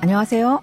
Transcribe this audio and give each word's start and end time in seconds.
안녕하세요. 0.00 0.62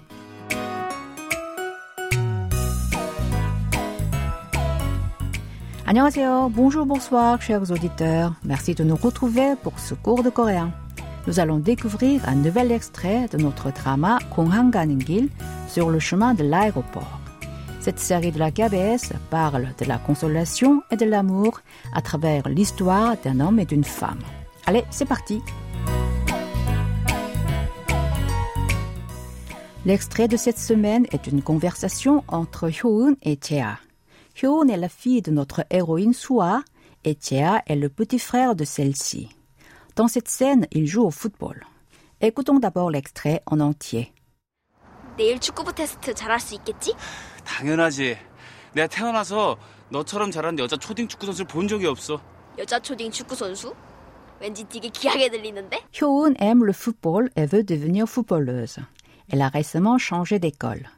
안녕하세요. 5.84 6.50
Bonjour, 6.54 6.86
bonsoir, 6.86 7.38
chers 7.42 7.70
auditeurs. 7.70 8.32
Merci 8.44 8.74
de 8.74 8.82
nous 8.82 8.96
retrouver 8.96 9.56
pour 9.62 9.78
ce 9.78 9.94
cours 9.94 10.22
de 10.22 10.30
coréen. 10.30 10.72
Nous 11.26 11.38
allons 11.38 11.58
découvrir 11.58 12.26
un 12.26 12.34
nouvel 12.34 12.72
extrait 12.72 13.28
de 13.30 13.36
notre 13.36 13.70
drama 13.70 14.18
공항 14.30 14.70
가는 14.70 14.98
길 14.98 15.28
sur 15.68 15.90
le 15.90 15.98
chemin 15.98 16.34
de 16.34 16.44
l'aéroport. 16.44 17.20
Cette 17.80 17.98
série 17.98 18.32
de 18.32 18.38
la 18.38 18.50
KBS 18.50 19.12
parle 19.28 19.68
de 19.78 19.84
la 19.84 19.98
consolation 19.98 20.82
et 20.90 20.96
de 20.96 21.04
l'amour 21.04 21.60
à 21.92 22.00
travers 22.00 22.48
l'histoire 22.48 23.16
d'un 23.24 23.40
homme 23.40 23.58
et 23.58 23.66
d'une 23.66 23.84
femme. 23.84 24.20
Allez, 24.66 24.84
c'est 24.90 25.04
parti. 25.04 25.42
L'extrait 29.86 30.28
de 30.28 30.36
cette 30.36 30.58
semaine 30.58 31.06
est 31.12 31.26
une 31.26 31.42
conversation 31.42 32.22
entre 32.28 32.70
Hyoun 32.70 33.16
et 33.22 33.38
Chea. 33.42 33.78
Hyoun 34.40 34.70
est 34.70 34.76
la 34.76 34.88
fille 34.88 35.22
de 35.22 35.30
notre 35.30 35.64
héroïne 35.70 36.14
Sua 36.14 36.62
et 37.04 37.16
Chea 37.20 37.62
est 37.66 37.76
le 37.76 37.88
petit 37.88 38.18
frère 38.18 38.54
de 38.54 38.64
celle-ci. 38.64 39.28
Dans 39.96 40.08
cette 40.08 40.28
scène, 40.28 40.66
ils 40.70 40.86
jouent 40.86 41.06
au 41.06 41.10
football. 41.10 41.66
Écoutons 42.20 42.60
d'abord 42.60 42.90
l'extrait 42.90 43.42
en 43.46 43.60
entier. 43.60 44.12
내일 45.18 45.38
축구부 45.38 45.74
테스트 45.74 46.14
잘할 46.14 46.40
수 46.40 46.54
있겠지? 46.54 46.94
당연하지. 47.44 48.16
내가 48.74 48.86
태어나서 48.86 49.58
너처럼 49.90 50.30
잘하는 50.30 50.58
여자 50.58 50.76
초딩 50.76 51.08
축구 51.08 51.26
선수를 51.26 51.48
본 51.48 51.68
적이 51.68 51.86
없어. 51.86 52.20
여자 52.56 52.78
초딩 52.78 53.10
축구 53.10 53.34
선수? 53.34 53.74
왠지 54.40 54.64
되게 54.68 54.88
귀하게 54.88 55.28
들리는데? 55.28 55.80
Hyoun 55.92 56.36
aime 56.40 56.64
le 56.64 56.72
football 56.72 57.28
et 57.36 57.46
veut 57.46 57.66
devenir 57.66 58.06
footballeuse. 58.06 58.80
Elle 59.29 59.41
a 59.41 59.49
récemment 59.49 59.97
changé 59.97 60.39
d'école. 60.39 60.89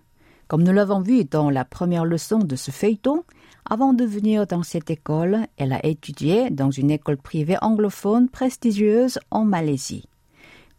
Comme 0.48 0.64
nous 0.64 0.72
l'avons 0.72 1.02
vu 1.02 1.26
dans 1.26 1.50
la 1.50 1.66
première 1.66 2.06
leçon 2.06 2.40
de 2.40 2.56
ce 2.56 2.72
feuilleton, 2.72 3.24
avant 3.70 3.94
de 3.94 4.04
venir 4.04 4.48
dans 4.48 4.64
cette 4.64 4.90
école, 4.90 5.46
elle 5.58 5.74
a 5.74 5.86
étudié 5.86 6.50
dans 6.50 6.72
une 6.72 6.92
école 6.92 7.18
privée 7.18 7.58
anglophone 7.62 8.30
prestigieuse 8.30 9.20
en 9.30 9.46
Malaisie. 9.46 10.08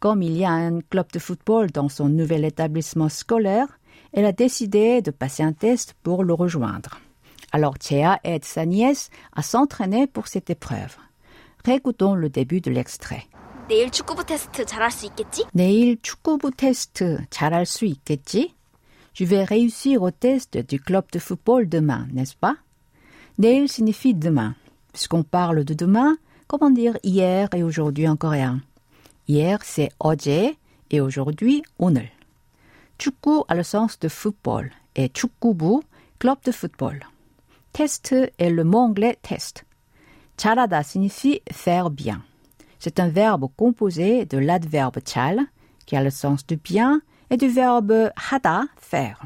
Comme 0.00 0.22
il 0.22 0.36
y 0.36 0.44
a 0.44 0.50
un 0.50 0.80
club 0.80 1.06
de 1.12 1.18
football 1.18 1.70
dans 1.70 1.88
son 1.88 2.08
nouvel 2.08 2.44
établissement 2.44 3.08
scolaire, 3.08 3.78
elle 4.12 4.24
a 4.24 4.32
décidé 4.32 5.02
de 5.02 5.10
passer 5.10 5.42
un 5.42 5.52
test 5.52 5.94
pour 6.02 6.24
le 6.24 6.34
rejoindre. 6.34 6.98
Alors 7.52 7.78
Thea 7.78 8.18
aide 8.24 8.44
sa 8.44 8.64
nièce 8.64 9.10
à 9.32 9.42
s'entraîner 9.42 10.06
pour 10.06 10.28
cette 10.28 10.50
épreuve. 10.50 10.96
Réécoutons 11.64 12.14
le 12.14 12.28
début 12.28 12.60
de 12.60 12.70
l'extrait. 12.70 13.24
내일 13.69 13.89
축구부 13.89 14.25
테스트 14.25 14.65
잘할 14.65 14.91
수 14.91 15.05
있겠지? 15.07 15.45
내일 15.53 15.97
축구부 16.01 16.51
테스트 16.51 17.25
잘할 17.29 17.65
수 17.65 17.85
있겠지? 17.85 18.53
Je 19.13 19.25
vais 19.25 19.45
réussir 19.45 20.01
au 20.01 20.11
test 20.11 20.57
du 20.67 20.77
club 20.79 21.09
de 21.11 21.19
football 21.19 21.67
demain, 21.69 22.07
n'est-ce 22.11 22.35
pas? 22.35 22.57
내일 23.37 23.67
signifie 23.69 24.13
demain. 24.13 24.55
Puisqu'on 24.91 25.23
parle 25.23 25.63
de 25.63 25.73
demain, 25.73 26.17
comment 26.47 26.69
dire 26.69 26.97
hier 27.03 27.49
et 27.53 27.63
aujourd'hui 27.63 28.07
en 28.07 28.15
coréen? 28.15 28.61
Hier, 29.27 29.59
c'est 29.63 29.89
어제 29.99 30.57
et 30.91 31.01
aujourd'hui, 31.01 31.63
오늘. 31.79 32.11
축구 32.97 33.43
a 33.47 33.55
le 33.55 33.63
sens 33.63 33.99
de 33.99 34.07
football 34.07 34.71
et 34.95 35.09
축구부, 35.09 35.81
club 36.19 36.37
de 36.45 36.51
football. 36.51 36.99
Test 37.73 38.13
est 38.37 38.49
le 38.49 38.63
mot 38.63 38.79
anglais 38.79 39.17
test. 39.21 39.63
잘하다 40.37 40.83
signifie 40.83 41.41
faire 41.51 41.89
bien. 41.89 42.21
C'est 42.80 42.98
un 42.98 43.08
verbe 43.08 43.46
composé 43.56 44.24
de 44.24 44.38
l'adverbe 44.38 44.98
chal, 45.06 45.38
qui 45.84 45.96
a 45.96 46.02
le 46.02 46.10
sens 46.10 46.46
de 46.46 46.56
bien, 46.56 47.02
et 47.28 47.36
du 47.36 47.46
verbe 47.46 48.10
hada, 48.30 48.64
faire. 48.78 49.22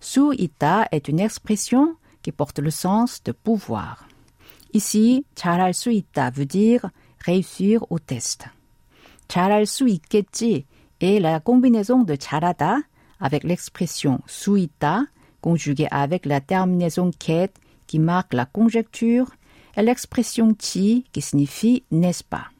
Su 0.00 0.34
ita 0.36 0.88
est 0.90 1.06
une 1.06 1.20
expression 1.20 1.94
qui 2.22 2.32
porte 2.32 2.58
le 2.58 2.70
sens 2.70 3.22
de 3.22 3.30
pouvoir. 3.30 4.08
Ici, 4.72 5.24
charal 5.36 5.74
su 5.74 5.94
ita 5.94 6.30
veut 6.30 6.44
dire 6.44 6.90
réussir 7.24 7.86
au 7.90 8.00
test. 8.00 8.46
Charal 9.28 9.66
su 9.66 9.88
est 9.88 11.20
la 11.20 11.40
combinaison 11.40 12.02
de 12.02 12.16
charada 12.20 12.78
avec 13.20 13.44
l'expression 13.44 14.20
suita 14.26 15.04
conjuguée 15.40 15.88
avec 15.90 16.26
la 16.26 16.40
terminaison 16.40 17.10
ket 17.18 17.54
qui 17.86 17.98
marque 17.98 18.34
la 18.34 18.46
conjecture 18.46 19.30
et 19.76 19.82
l'expression 19.82 20.54
chi 20.58 21.04
qui 21.12 21.20
signifie 21.20 21.84
n'est-ce 21.90 22.24
pas. 22.24 22.51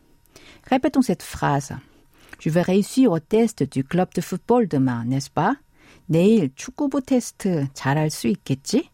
Répétons 0.71 1.03
cette 1.03 1.23
phrase. 1.23 1.73
Je 2.39 2.51
vais 2.51 2.63
réussir 2.63 3.13
au 3.13 3.21
test 3.21 3.63
du 3.63 3.85
club 3.85 4.09
de 4.15 4.21
football 4.21 4.67
demain, 4.69 5.05
n'est-ce 5.05 5.31
pas? 5.31 5.57
내일 6.09 6.51
축구부 6.55 7.01
테스트 7.03 7.69
잘할 7.75 8.11
수 8.11 8.27
있겠지? 8.29 8.91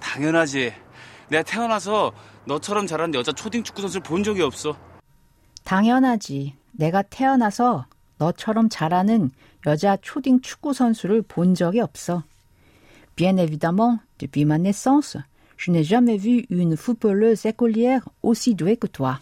당연하지. 0.00 0.72
내가 1.28 1.42
태어나서 1.42 2.12
너처럼 2.46 2.86
잘하는 2.86 3.14
여자 3.14 3.32
초딩 3.32 3.64
축구 3.64 3.82
선수를 3.82 4.02
본 4.02 4.22
적이 4.22 4.42
없어. 4.42 4.76
당연하지. 5.64 6.54
내가 6.72 7.02
태어나서 7.02 7.86
너처럼 8.18 8.68
잘하는 8.68 9.30
여자 9.66 9.96
초딩 9.96 10.40
축구 10.40 10.72
선수를 10.72 11.22
본 11.22 11.54
적이 11.54 11.80
없어. 11.80 12.22
Bien 13.16 13.38
évidemment, 13.38 13.98
depuis 14.18 14.44
ma 14.44 14.58
naissance, 14.58 15.16
je 15.56 15.70
n'ai 15.72 15.82
jamais 15.82 16.18
vu 16.18 16.44
une 16.50 16.76
footballeuse 16.76 17.46
écolière 17.46 18.02
aussi 18.22 18.54
douée 18.54 18.76
que 18.76 18.86
toi. 18.86 19.18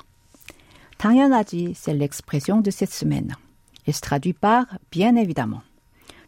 당연하지, 1.04 1.74
c'est 1.76 1.94
l'expression 1.94 2.62
de 2.62 2.72
cette 2.72 2.92
semaine. 2.92 3.36
Elle 3.86 3.94
se 3.94 4.02
traduit 4.02 4.34
par 4.34 4.66
bien 4.92 5.16
évidemment. 5.16 5.62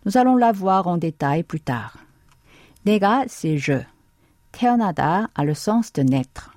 Nous 0.06 0.18
allons 0.18 0.36
la 0.36 0.52
voir 0.52 0.88
en 0.88 0.98
détail 0.98 1.44
plus 1.44 1.62
tard. 1.62 1.98
내가, 2.86 3.26
c'est 3.28 3.58
je. 3.58 3.84
태어나다 4.52 5.30
a 5.36 5.44
le 5.44 5.54
sens 5.54 5.94
de 5.94 6.04
naître. 6.04 6.52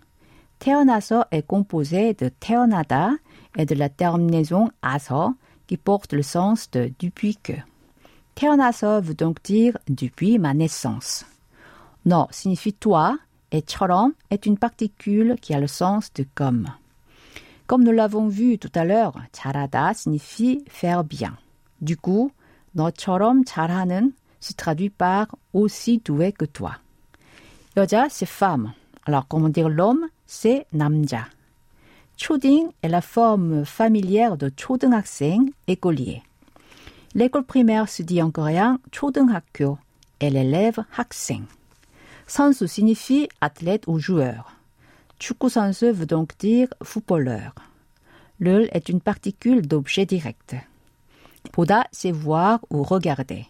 태어나서 0.58 1.26
est 1.30 1.46
composé 1.46 2.14
de 2.14 2.30
태어나다 2.40 3.16
et 3.56 3.66
de 3.66 3.74
la 3.74 3.88
terminaison 3.88 4.70
a서 4.82 5.34
qui 5.66 5.76
porte 5.76 6.12
le 6.12 6.22
sens 6.22 6.70
de 6.70 6.92
depuis 6.98 7.36
que. 7.36 7.54
태어나서 8.34 9.00
veut 9.00 9.14
donc 9.14 9.42
dire 9.42 9.76
depuis 9.88 10.38
ma 10.38 10.54
naissance. 10.54 11.24
너 12.06 12.28
signifie 12.30 12.72
toi 12.72 13.18
et 13.50 13.62
처럼 13.62 14.12
est 14.30 14.46
une 14.46 14.58
particule 14.58 15.36
qui 15.40 15.54
a 15.54 15.60
le 15.60 15.66
sens 15.66 16.12
de 16.14 16.24
comme. 16.34 16.68
Comme 17.68 17.84
nous 17.84 17.92
l'avons 17.92 18.28
vu 18.28 18.58
tout 18.58 18.72
à 18.74 18.84
l'heure, 18.84 19.14
잘하다 19.32 19.94
signifie 19.94 20.64
faire 20.68 21.04
bien. 21.04 21.36
Du 21.80 21.96
coup, 21.96 22.30
너처럼 22.74 23.44
잘하는 23.44 24.12
se 24.40 24.52
traduit 24.52 24.90
par 24.90 25.28
aussi 25.52 26.02
doué 26.04 26.32
que 26.32 26.44
toi. 26.44 26.76
여자, 27.76 28.06
c'est 28.10 28.26
femme. 28.26 28.72
Alors, 29.06 29.26
comment 29.26 29.48
dire 29.48 29.68
l'homme? 29.68 30.06
C'est 30.26 30.66
남자. 30.72 31.26
초딩 32.16 32.70
est 32.82 32.88
la 32.88 33.00
forme 33.00 33.64
familière 33.64 34.36
de 34.36 34.48
초등학생, 34.48 35.50
écolier. 35.66 36.22
L'école 37.14 37.44
primaire 37.44 37.88
se 37.88 38.02
dit 38.02 38.22
en 38.22 38.30
coréen 38.30 38.78
초등학교 38.92 39.78
et 40.20 40.30
l'élève 40.30 40.84
학생. 40.96 41.44
선수 42.26 42.66
signifie 42.66 43.28
athlète 43.40 43.84
ou 43.86 43.98
joueur. 43.98 44.56
축구 45.18 45.48
선수 45.48 45.92
veut 45.92 46.06
donc 46.06 46.36
dire 46.38 46.68
footballeur. 46.82 47.54
Le 48.38 48.68
est 48.76 48.88
une 48.88 49.00
particule 49.00 49.66
d'objet 49.66 50.06
direct. 50.06 50.56
보다, 51.52 51.84
c'est 51.92 52.10
voir 52.10 52.60
ou 52.70 52.82
regarder. 52.82 53.46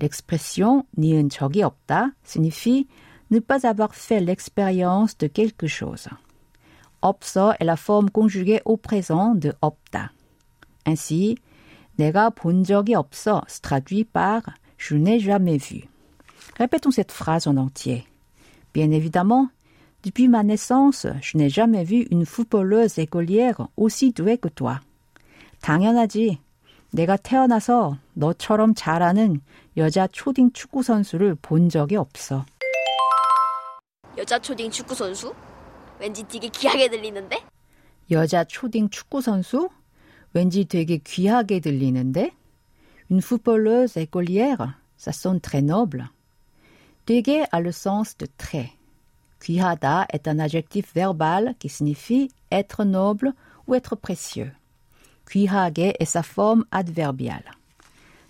L'expression 0.00 0.84
니은 0.98 1.28
적이 1.30 1.62
없다 1.62 2.12
signifie 2.24 2.86
ne 3.30 3.38
pas 3.38 3.66
avoir 3.66 3.94
fait 3.94 4.20
l'expérience 4.20 5.16
de 5.18 5.26
quelque 5.28 5.66
chose. 5.66 6.08
없어 7.00 7.52
est 7.60 7.64
la 7.64 7.76
forme 7.76 8.10
conjuguée 8.10 8.60
au 8.64 8.76
présent 8.76 9.34
de 9.34 9.52
없다. 9.60 10.12
Ainsi, 10.86 11.36
내가 11.98 12.30
본 12.30 12.64
적이 12.64 12.94
없어 12.94 13.42
se 13.46 13.60
traduit 13.60 14.04
par 14.04 14.42
je 14.78 14.96
n'ai 14.96 15.20
jamais 15.20 15.56
vu. 15.58 15.88
Répétons 16.58 16.90
cette 16.90 17.12
phrase 17.12 17.46
en 17.46 17.56
entier. 17.56 18.06
Bien 18.74 18.90
évidemment, 18.90 19.48
depuis 20.03 20.27
ma 20.27 20.43
naissance, 20.43 21.05
je 21.21 21.37
n'ai 21.37 21.49
jamais 21.49 21.83
vu 21.83 22.07
une 22.09 22.25
footballeuse 22.25 22.99
écolière 22.99 23.67
aussi 23.75 24.11
douée 24.11 24.37
que 24.37 24.49
toi. 24.49 24.79
당연하지. 25.61 26.39
내가 26.91 27.17
태어나서 27.17 27.97
너처럼 28.13 28.73
잘하는 28.73 29.41
여자 29.77 30.07
초딩 30.07 30.53
축구 30.53 30.81
선수를 30.81 31.35
본 31.35 31.69
적이 31.69 31.97
없어. 31.97 32.45
여자 34.17 34.39
초딩 34.39 34.71
축구 34.71 34.95
선수? 34.95 35.33
왠지 35.99 36.23
되게 36.23 36.47
귀하게 36.49 36.89
들리는데? 36.89 37.43
여자 38.09 38.43
초딩 38.43 38.89
축구 38.89 39.21
선수? 39.21 39.69
왠지 40.33 40.65
되게 40.65 40.97
귀하게 40.97 41.59
들리는데? 41.59 42.31
Une 43.11 43.21
footballeuse 43.21 43.97
écolière, 43.97 44.75
ça 44.97 45.11
sonne 45.11 45.39
très 45.41 45.61
noble. 45.61 46.07
되게 47.05 47.45
a 47.51 47.59
le 47.59 47.71
sens 47.71 48.17
de 48.17 48.27
très. 48.37 48.78
귀하다 49.40 50.06
est 50.10 50.26
un 50.26 50.38
adjectif 50.38 50.94
verbal 50.94 51.54
qui 51.58 51.68
signifie 51.68 52.30
être 52.50 52.84
noble 52.84 53.34
ou 53.66 53.74
être 53.74 53.96
précieux. 53.96 54.52
귀하게 55.30 55.94
est 56.00 56.06
sa 56.06 56.22
forme 56.22 56.64
adverbiale. 56.70 57.50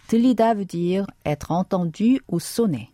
들리다 0.08 0.54
veut 0.54 0.64
dire 0.64 1.06
être 1.24 1.50
entendu 1.52 2.20
ou 2.28 2.40
sonner. 2.40 2.90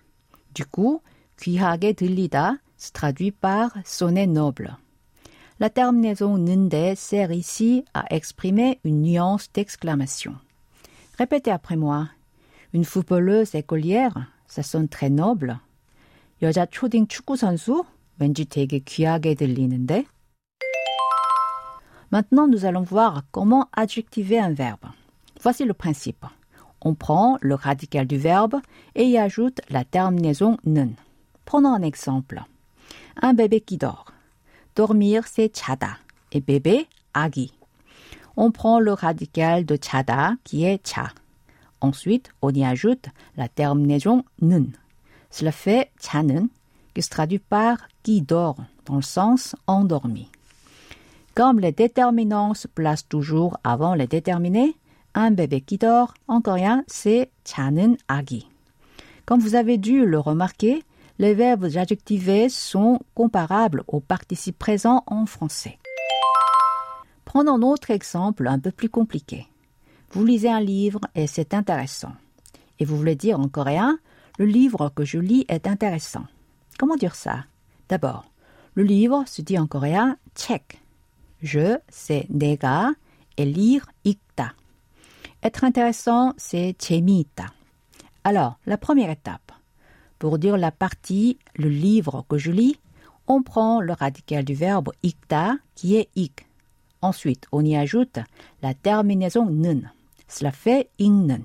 Du 0.55 0.65
coup, 0.65 1.03
귀하게 1.38 1.94
들리다 1.94 2.59
se 2.77 2.93
traduit 2.93 3.32
par 3.32 3.73
sonner 3.85 4.27
noble. 4.27 4.77
La 5.59 5.69
terminaison 5.69 6.38
nende 6.38 6.94
sert 6.97 7.32
ici 7.32 7.85
à 7.93 8.05
exprimer 8.15 8.81
une 8.85 9.03
nuance 9.03 9.53
d'exclamation. 9.53 10.35
Répétez 11.19 11.50
après 11.50 11.77
moi. 11.77 12.09
Une 12.73 12.85
footballeuse 12.85 13.55
écolière, 13.55 14.15
ça 14.47 14.62
sonne 14.62 14.88
très 14.88 15.11
noble. 15.11 15.59
여자 16.43 16.65
초딩 16.65 17.06
축구 17.06 17.37
선수, 17.37 17.85
왠지 18.19 18.44
되게 18.44 18.79
귀하게 18.79 19.35
들리는데. 19.35 20.05
Maintenant, 22.11 22.49
nous 22.49 22.65
allons 22.65 22.82
voir 22.82 23.23
comment 23.31 23.69
adjectiver 23.73 24.41
un 24.41 24.53
verbe. 24.53 24.87
Voici 25.41 25.65
le 25.65 25.75
principe. 25.75 26.27
On 26.82 26.94
prend 26.94 27.38
le 27.41 27.55
radical 27.55 28.06
du 28.06 28.17
verbe 28.17 28.56
et 28.94 29.05
y 29.05 29.17
ajoute 29.17 29.61
la 29.69 29.85
terminaison 29.85 30.56
는. 30.65 30.97
Prenons 31.44 31.75
un 31.75 31.82
exemple. 31.82 32.43
Un 33.23 33.35
bébé 33.35 33.61
qui 33.61 33.77
dort. 33.77 34.12
Dormir, 34.77 35.27
c'est 35.27 35.49
자다. 35.49 35.99
Et 36.32 36.41
bébé, 36.41 36.87
아기. 37.15 37.53
On 38.37 38.50
prend 38.50 38.81
le 38.81 38.93
radical 38.93 39.65
de 39.65 39.77
자다 39.77 40.37
qui 40.44 40.65
est 40.65 40.82
자. 40.85 41.12
Ensuite, 41.81 42.31
on 42.43 42.50
y 42.50 42.65
ajoute 42.65 43.09
la 43.37 43.49
terminaison 43.49 44.25
는. 44.41 44.73
Cela 45.31 45.53
fait 45.53 45.91
자는 45.99 46.49
qui 46.95 47.03
se 47.03 47.09
traduit 47.09 47.39
par 47.39 47.77
qui 48.01 48.21
dort 48.21 48.57
dans 48.86 48.95
le 48.95 49.01
sens 49.03 49.56
endormi. 49.68 50.31
Comme 51.36 51.59
les 51.59 51.74
déterminants 51.74 52.53
se 52.53 52.68
placent 52.68 53.07
toujours 53.07 53.57
avant 53.63 53.94
les 53.94 54.07
déterminés, 54.07 54.75
un 55.13 55.31
bébé 55.31 55.62
qui 55.62 55.77
dort 55.77 56.13
en 56.27 56.42
coréen 56.42 56.83
c'est 56.88 57.30
자는 57.44 57.97
agi. 58.07 58.47
Comme 59.25 59.42
vous 59.42 59.56
avez 59.56 59.77
dû 59.77 60.06
le 60.06 60.19
remarquer, 60.19 60.83
les 61.19 61.33
verbes 61.33 61.69
adjectivés 61.75 62.50
sont 62.50 63.00
comparables 63.13 63.83
aux 63.88 64.00
participes 64.00 64.57
présents 64.57 65.03
en 65.07 65.25
français. 65.25 65.77
Prenons 67.24 67.56
un 67.56 67.62
autre 67.62 67.92
exemple 67.92 68.47
un 68.47 68.59
peu 68.59 68.71
plus 68.71 68.89
compliqué. 68.89 69.47
Vous 70.12 70.24
lisez 70.24 70.50
un 70.50 70.62
livre 70.62 71.01
et 71.15 71.27
c'est 71.27 71.53
intéressant. 71.53 72.13
Et 72.80 72.86
vous 72.86 72.97
voulez 72.97 73.15
dire 73.15 73.39
en 73.39 73.47
coréen, 73.47 73.97
le 74.38 74.45
livre 74.45 74.92
que 74.95 75.03
je 75.06 75.18
lis 75.18 75.45
est 75.47 75.68
intéressant. 75.68 76.25
Comment 76.77 76.95
dire 76.95 77.16
ça? 77.16 77.45
D'abord, 77.89 78.25
le 78.74 78.83
livre 78.83 79.24
se 79.27 79.42
dit 79.42 79.57
en 79.57 79.68
coréen 79.68 80.18
check. 80.36 80.81
Je, 81.42 81.77
c'est 81.89 82.27
nega 82.30 82.92
et 83.38 83.45
lire 83.45 83.88
ikta. 84.04 84.54
Être 85.44 85.63
intéressant, 85.63 86.33
c'est 86.38 86.75
chemita. 86.81 87.45
Alors, 88.24 88.57
la 88.66 88.77
première 88.77 89.10
étape. 89.10 89.51
Pour 90.18 90.39
dire 90.39 90.57
la 90.57 90.72
partie, 90.72 91.38
le 91.56 91.69
livre 91.69 92.25
que 92.27 92.38
je 92.38 92.51
lis, 92.51 92.80
on 93.28 93.44
prend 93.44 93.80
le 93.81 93.94
radical 93.94 94.44
du 94.44 94.56
verbe 94.56 94.92
ikta 95.04 95.56
qui 95.75 95.95
est 95.95 96.10
ik. 96.16 96.48
Ensuite, 97.01 97.45
on 97.51 97.63
y 97.63 97.75
ajoute 97.75 98.19
la 98.62 98.74
terminaison 98.74 99.45
nun. 99.45 99.81
Cela 100.28 100.51
fait 100.51 100.89
ingnen. 101.00 101.44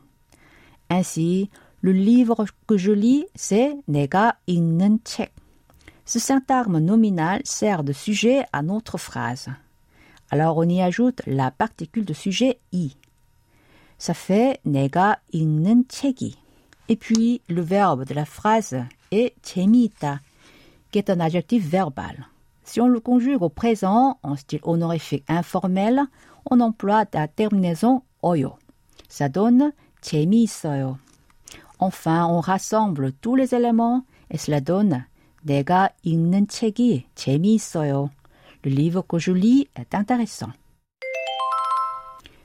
Ainsi, 0.88 1.50
le 1.81 1.91
livre 1.91 2.45
que 2.67 2.77
je 2.77 2.91
lis, 2.91 3.25
c'est 3.35 3.77
내가 3.87 4.33
읽는 4.47 4.99
책. 5.03 5.31
Ce 6.05 6.19
syntagme 6.19 6.79
nominal 6.79 7.41
sert 7.43 7.83
de 7.83 7.93
sujet 7.93 8.45
à 8.53 8.61
notre 8.61 8.97
phrase. 8.97 9.49
Alors 10.31 10.57
on 10.57 10.67
y 10.67 10.81
ajoute 10.81 11.21
la 11.27 11.51
particule 11.51 12.05
de 12.05 12.13
sujet 12.13 12.59
i. 12.71 12.95
Ça 13.99 14.13
fait 14.13 14.59
내가 14.65 15.17
읽는 15.31 15.85
책이. 15.87 16.35
Et 16.89 16.95
puis 16.95 17.41
le 17.49 17.61
verbe 17.61 18.05
de 18.05 18.13
la 18.13 18.25
phrase 18.25 18.83
est 19.11 19.35
재미있다, 19.43 20.21
qui 20.91 20.99
est 20.99 21.09
un 21.09 21.19
adjectif 21.19 21.65
verbal. 21.67 22.27
Si 22.63 22.81
on 22.81 22.87
le 22.87 22.99
conjugue 22.99 23.43
au 23.43 23.49
présent 23.49 24.17
en 24.23 24.35
style 24.35 24.59
honorifique 24.63 25.23
informel, 25.27 26.01
on 26.49 26.59
emploie 26.61 27.05
la 27.13 27.27
terminaison 27.27 28.01
oyo. 28.23 28.53
Ça 29.07 29.29
donne 29.29 29.71
재미있어요. 30.01 30.97
Enfin, 31.79 32.25
on 32.25 32.39
rassemble 32.39 33.11
tous 33.13 33.35
les 33.35 33.53
éléments 33.53 34.03
et 34.29 34.37
cela 34.37 34.61
donne 34.61 35.05
내가 35.45 35.89
읽는 36.03 36.47
책이 36.47 37.05
재미있어요. 37.13 38.09
Le 38.63 38.71
livre 38.71 39.03
que 39.07 39.19
je 39.19 39.31
lis 39.31 39.67
est 39.75 39.93
intéressant. 39.93 40.51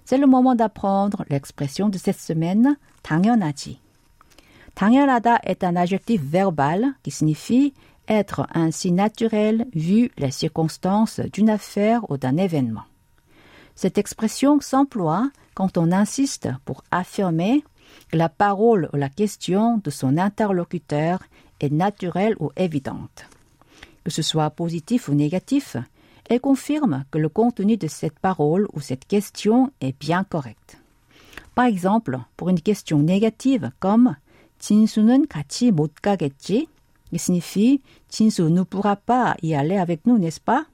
C'est 0.05 0.19
le 0.19 0.27
moment 0.27 0.55
d'apprendre 0.55 1.25
l'expression 1.31 1.89
de 1.89 1.97
cette 1.97 2.21
semaine, 2.21 2.77
당연하지. 3.03 3.79
당연하다 4.75 5.39
est 5.45 5.65
un 5.65 5.77
adjectif 5.77 6.21
verbal 6.21 6.93
qui 7.03 7.11
signifie 7.11 7.73
être 8.09 8.47
ainsi 8.53 8.93
naturel 8.93 9.67
vu 9.75 10.11
les 10.19 10.31
circonstances 10.31 11.21
d'une 11.21 11.49
affaire 11.49 12.05
ou 12.11 12.19
d'un 12.19 12.37
événement. 12.37 12.85
Cette 13.75 13.99
expression 13.99 14.61
s'emploie 14.61 15.31
quand 15.55 15.79
on 15.79 15.93
insiste 15.93 16.49
pour 16.65 16.83
affirmer 16.91 17.63
que 17.63 17.67
la 18.13 18.29
parole 18.29 18.89
ou 18.93 18.97
la 18.97 19.09
question 19.09 19.81
de 19.83 19.91
son 19.91 20.17
interlocuteur 20.19 21.21
est 21.61 21.73
naturelle 21.73 22.37
ou 22.41 22.51
évidente. 22.57 23.25
Que 24.05 24.11
ce 24.11 24.23
soit 24.23 24.51
positif 24.51 25.09
ou 25.09 25.15
négatif, 25.15 25.77
elle 26.29 26.41
confirme 26.41 27.05
que 27.11 27.19
le 27.19 27.29
contenu 27.29 27.77
de 27.77 27.89
cette 27.89 28.19
parole 28.19 28.69
ou 28.73 28.81
cette 28.81 29.07
question 29.07 29.73
est 29.81 29.99
bien 29.99 30.25
correct. 30.25 30.79
Par 31.55 31.67
exemple, 31.67 32.19
pour 32.37 32.49
une 32.49 32.61
question 32.61 32.99
négative 33.01 33.71
comme 33.81 34.17
진수는 34.59 35.27
같이 35.27 35.71
못 35.73 35.93
가겠지? 36.03 36.69
qui 37.11 37.19
signifie 37.19 37.81
진수 38.09 38.49
ne 38.49 38.63
pourra 38.63 38.97
pas 38.97 39.37
y 39.43 39.55
aller 39.55 39.77
avec 39.77 40.07
nous, 40.07 40.19
n'est-ce 40.19 40.41
pas? 40.41 40.67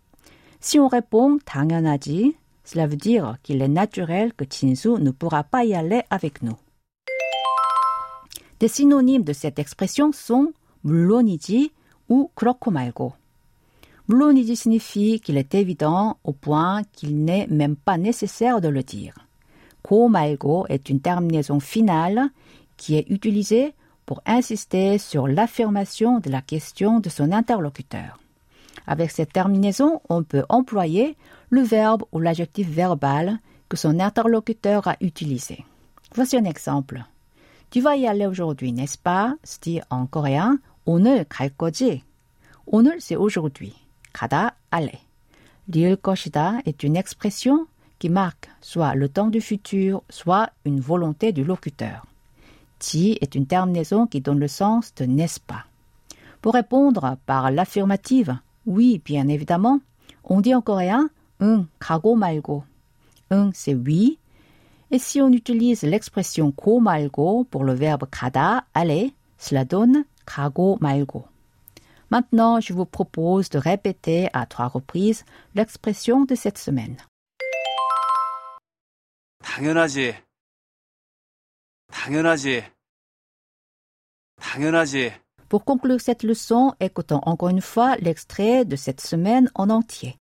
Si 0.60 0.78
on 0.78 0.88
répond 0.88 1.38
당연하지, 1.44 2.34
cela 2.64 2.86
veut 2.86 2.96
dire 2.96 3.36
qu'il 3.42 3.62
est 3.62 3.68
naturel 3.68 4.34
que 4.34 4.44
진수 4.44 4.98
ne 4.98 5.10
pourra 5.10 5.44
pas 5.44 5.64
y 5.64 5.74
aller 5.74 6.02
avec 6.10 6.42
nous. 6.42 6.56
Des 8.60 8.68
synonymes 8.68 9.24
de 9.24 9.32
cette 9.32 9.58
expression 9.58 10.12
sont 10.12 10.52
물론이지 10.84 11.70
ou 12.08 12.30
그렇고 12.34 12.70
말고. 12.70 13.12
물론이지 14.06 14.54
signifie 14.54 15.20
qu'il 15.20 15.36
est 15.36 15.54
évident 15.54 16.16
au 16.24 16.32
point 16.32 16.82
qu'il 16.92 17.24
n'est 17.24 17.46
même 17.48 17.76
pas 17.76 17.98
nécessaire 17.98 18.60
de 18.60 18.68
le 18.68 18.82
dire. 18.82 19.14
고 19.82 20.08
말고 20.08 20.66
est 20.68 20.88
une 20.88 21.00
terminaison 21.00 21.60
finale 21.60 22.30
qui 22.76 22.96
est 22.96 23.06
utilisée 23.10 23.74
pour 24.06 24.22
insister 24.24 24.98
sur 24.98 25.26
l'affirmation 25.26 26.20
de 26.20 26.30
la 26.30 26.40
question 26.40 27.00
de 27.00 27.08
son 27.08 27.32
interlocuteur. 27.32 28.18
Avec 28.86 29.10
cette 29.10 29.32
terminaison, 29.32 30.00
on 30.08 30.22
peut 30.22 30.44
employer 30.48 31.16
le 31.50 31.62
verbe 31.62 32.04
ou 32.12 32.20
l'adjectif 32.20 32.68
verbal 32.68 33.38
que 33.68 33.76
son 33.76 33.98
interlocuteur 33.98 34.86
a 34.86 34.96
utilisé. 35.00 35.64
Voici 36.14 36.36
un 36.36 36.44
exemple. 36.44 37.04
Tu 37.70 37.80
vas 37.80 37.96
y 37.96 38.06
aller 38.06 38.26
aujourd'hui, 38.26 38.72
n'est-ce 38.72 38.98
pas? 38.98 39.34
se 39.44 39.58
dit 39.60 39.80
en 39.90 40.06
coréen 40.06 40.58
오늘 40.86 41.24
갈 41.24 41.50
거지? 41.50 42.02
오늘 42.66 43.00
c'est 43.00 43.16
aujourd'hui. 43.16 43.74
가다 44.12 44.56
aller. 44.70 44.98
리을 45.68 45.96
것이다 45.96 46.60
est 46.64 46.82
une 46.82 46.96
expression 46.96 47.66
qui 47.98 48.08
marque 48.08 48.48
soit 48.60 48.94
le 48.94 49.08
temps 49.08 49.30
du 49.30 49.40
futur, 49.40 50.02
soit 50.10 50.50
une 50.64 50.80
volonté 50.80 51.32
du 51.32 51.44
locuteur. 51.44 52.06
Ti 52.78 53.18
est 53.20 53.34
une 53.34 53.46
terminaison 53.46 54.06
qui 54.06 54.20
donne 54.20 54.38
le 54.38 54.48
sens 54.48 54.94
de 54.94 55.04
n'est-ce 55.06 55.40
pas. 55.40 55.64
Pour 56.42 56.54
répondre 56.54 57.16
par 57.26 57.50
l'affirmative, 57.50 58.38
oui, 58.66 59.00
bien 59.04 59.28
évidemment, 59.28 59.80
on 60.24 60.40
dit 60.40 60.54
en 60.54 60.60
coréen 60.60 61.08
응, 61.40 61.66
가고 61.78 62.16
말고. 62.16 62.64
응, 63.32 63.50
c'est 63.54 63.74
oui. 63.74 64.18
Et 64.90 64.98
si 64.98 65.20
on 65.20 65.32
utilise 65.32 65.82
l'expression 65.82 66.52
고 66.52 66.80
말고 66.80 67.44
pour 67.50 67.64
le 67.64 67.74
verbe 67.74 68.06
가다, 68.10 68.66
aller, 68.74 69.12
cela 69.38 69.64
donne 69.64 70.04
가고 70.24 70.78
말고. 70.80 71.26
Maintenant, 72.10 72.60
je 72.60 72.72
vous 72.72 72.86
propose 72.86 73.48
de 73.48 73.58
répéter 73.58 74.28
à 74.32 74.46
trois 74.46 74.68
reprises 74.68 75.24
l'expression 75.54 76.24
de 76.24 76.34
cette 76.36 76.58
semaine. 76.58 76.96
당연하지. 79.42 80.14
당연하지. 81.90 82.64
당연하지. 84.40 85.12
Pour 85.48 85.64
conclure 85.64 86.00
cette 86.00 86.24
leçon, 86.24 86.74
écoutons 86.80 87.20
encore 87.24 87.48
une 87.48 87.60
fois 87.60 87.96
l'extrait 87.96 88.64
de 88.64 88.76
cette 88.76 89.00
semaine 89.00 89.50
en 89.54 89.70
entier. 89.70 90.16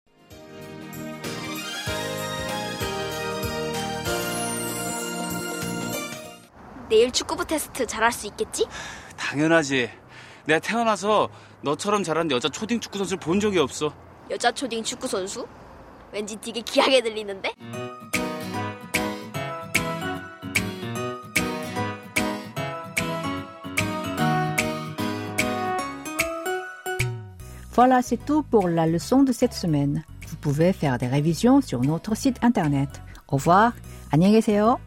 내일 6.95 7.11
축구부 7.11 7.45
테스트 7.45 7.85
잘할 7.85 8.09
수 8.13 8.25
있겠지? 8.27 8.65
당연하지. 9.17 9.89
내가 10.45 10.59
태어나서 10.61 11.27
너처럼 11.59 12.03
잘하는 12.03 12.31
여자 12.31 12.47
초딩 12.47 12.79
축구 12.79 12.99
선수를 12.99 13.19
본 13.19 13.41
적이 13.41 13.59
없어. 13.59 13.93
여자 14.29 14.49
초딩 14.49 14.81
축구 14.81 15.05
선수? 15.05 15.45
왠지 16.13 16.37
되게 16.37 16.61
기하게 16.61 17.01
들리는데? 17.01 17.51
Voilà, 27.73 28.01
c'est 28.01 28.23
tout 28.25 28.43
pour 28.49 28.69
la 28.69 28.87
leçon 28.87 29.25
de 29.25 29.33
cette 29.33 29.51
semaine. 29.53 30.05
Vous 30.29 30.37
pouvez 30.37 30.71
faire 30.71 30.97
des 30.97 31.07
révisions 31.07 31.59
sur 31.59 31.81
notre 31.81 32.15
site 32.15 32.41
internet. 32.41 32.87
Au 33.27 33.35
revoir. 33.35 33.73
안녕히 34.11 34.31
계세요. 34.31 34.79